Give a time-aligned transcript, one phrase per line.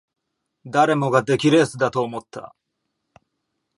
[0.65, 2.55] 誰もが出来レースだと思った